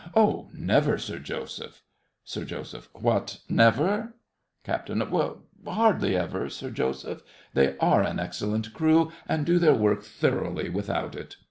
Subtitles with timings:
[0.15, 1.83] Oh, never, Sir Joseph.
[2.23, 2.87] SIR JOSEPH.
[2.95, 4.15] What, never?
[4.63, 4.89] CAPT.
[5.67, 7.21] Hardly ever, Sir Joseph.
[7.53, 11.35] They are an excellent crew, and do their work thoroughly without it.